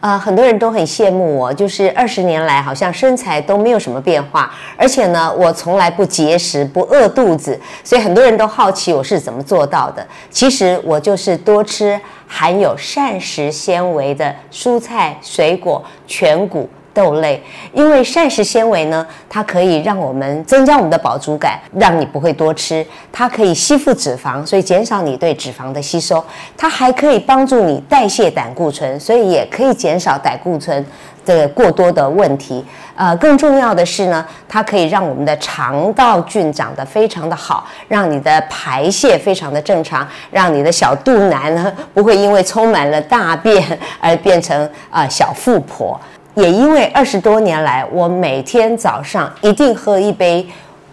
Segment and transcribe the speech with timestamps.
[0.00, 10.06] 呃，很多人都很羡慕我，就是二十年来好像身材都没有什么变化，而且呢，我从来不节食，不饿肚子，所以很多人都好奇我是怎么做到的。
[10.30, 16.70] 其实我就是多吃含有膳食纤维的蔬菜、水果、全谷。
[16.98, 17.40] 豆类，
[17.72, 22.84] 因为膳食纤维呢，它可以让我们增加我们的饱足感，让你不会多吃。
[23.12, 26.24] 它可以吸附脂肪，所以减少你对脂肪的吸收。
[26.56, 30.84] 它还可以帮助你代谢胆固醇，所以也可以减少胆固醇
[31.24, 32.64] 的过多的问题。
[32.96, 46.00] 呃，更重要的是呢，它可以让我们的肠道菌长得非常的好，让你的排泄非常的正常，让你的小肚腩呢不会因为充满了大便而变成啊小富婆。
[46.38, 50.46] 也因为二十多年来，我每天早上一定喝一杯，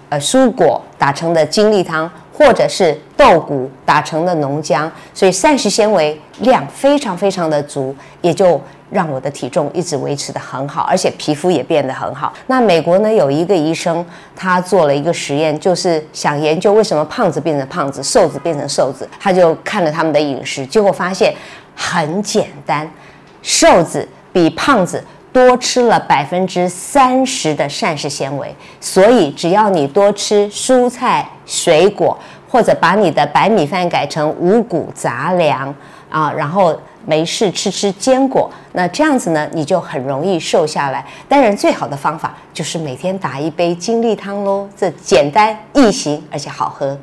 [0.10, 12.34] 呃，蔬果打成的精力汤，或者是豆谷打成的浓浆，所以膳食纤维量非常非常的足，也就让我的体重一直维持的很好，而且皮肤也变得很好。
[12.48, 14.04] 那美国呢有一个医生，
[14.36, 21.32] 他做了一个实验，就是想研究为什么胖子变成胖子，瘦子变成瘦子，他就看了他们的饮食，结果发现
[21.76, 22.90] 很简单，
[23.44, 25.04] 瘦子比胖子。
[25.36, 32.18] 多吃了百分之三十的膳食纤维，所以只要你多吃蔬菜、水果，
[32.50, 35.76] 或者把你的白米饭改成五谷杂粮
[36.10, 36.74] 啊，然后
[37.06, 41.06] 没事吃吃坚果，那这样子呢，你就很容易瘦下来。
[41.28, 46.98] 当然，最好的方法就是每天打一杯精力汤喽，这简单易行，而且好喝。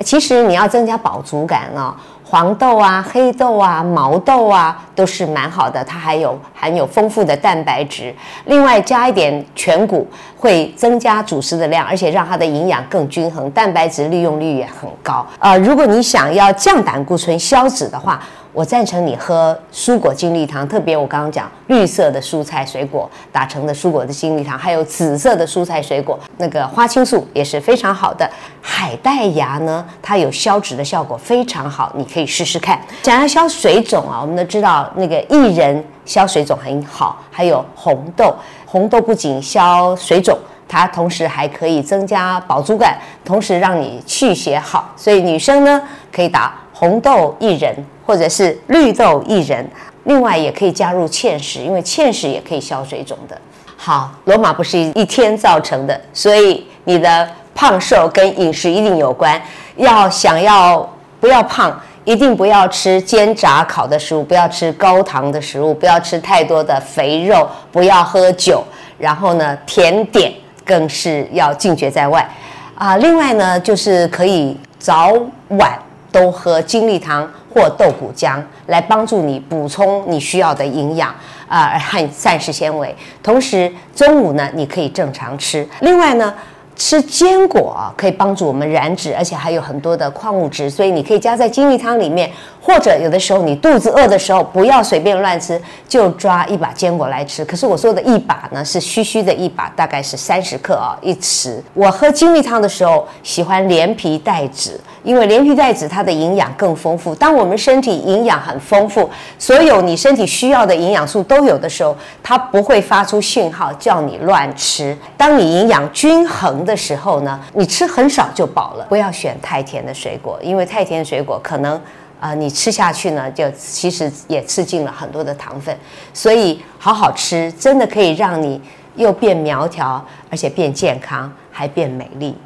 [0.00, 1.96] 其实你要增加饱足感啊。
[2.26, 8.14] 黄豆啊、黑豆啊、毛豆啊，都是蛮好的，它还有含有丰富的蛋白质。
[8.46, 15.26] 另外加一点全谷，会增加主食的量，而且让它的营养更均衡，蛋白质利用率也很高。
[15.38, 18.22] 呃，如果你想要降胆固醇、消脂的话，
[18.54, 28.26] 我赞成你喝蔬果精力汤，特别我刚刚讲绿色的蔬菜水果打成的蔬果的精力汤，还有紫色的蔬菜水果，那个花青素也是非常好的。
[28.62, 32.80] 海带芽呢，它有消脂的效果非常好，你可以试试看。
[33.02, 38.34] 想要消水肿啊，我们都知道那个薏仁消水肿很好，还有红豆，
[38.66, 40.38] 红豆不仅消水肿，
[40.68, 44.92] 它同时还可以增加饱足感，同时让你气血好。
[44.96, 45.82] 所以女生呢，
[46.12, 47.74] 可以打红豆薏仁。
[48.06, 49.66] 或者是绿豆薏仁，
[50.02, 53.38] 另外也可以加入芡实，因为芡实也可以消水肿的。
[53.78, 59.40] 好，罗马不是一天造成的，所以你的胖瘦跟饮食一定有关。
[59.76, 60.86] 要想要
[61.18, 68.62] 不要胖，一定不要吃煎炸烤的食物，不要吃高糖的食物，不要吃太多的肥肉，不要喝酒，
[68.98, 70.32] 然后呢，甜点
[70.64, 72.28] 更是要禁绝在外。
[72.74, 75.12] 啊，另外呢，就是可以早
[75.48, 75.78] 晚
[76.12, 77.28] 都喝精力汤。
[77.54, 81.14] 或豆谷浆来帮助你补充你需要的营养
[81.46, 82.92] 啊和膳食纤维，
[83.22, 85.64] 同时中午呢你可以正常吃。
[85.78, 86.34] 另外呢。
[86.76, 92.28] 吃坚果可以帮助我们燃脂，而且还有很多的矿物质，所以你可以加在精力汤里面，
[92.60, 97.44] 或者有的时候你肚子饿的时候，不要随便乱吃，就抓一把坚果来吃。
[97.44, 101.60] 可是我说的一把呢，是虚虚的一把，大概是三十克啊一匙。
[101.74, 107.14] 我喝精力汤的时候喜欢连皮带籽，因为连皮带籽它的营养更丰富。
[107.14, 109.08] 当我们身体营养很丰富，
[109.38, 114.96] 所有你身体需要的营养素都有的时候，它不会发出讯号叫你乱吃。
[115.16, 116.63] 当你营养均衡。
[116.64, 118.86] 的时候呢，你吃很少就饱了。
[118.88, 121.80] 不要选太甜的水果，因为太甜的水果可能，
[122.18, 125.76] 啊，你吃下去呢，就其实也吃进了很多的糖分。
[126.12, 128.60] 所以好好吃，真的可以让你
[128.96, 132.36] 又变苗条，而且变健康，还变美丽。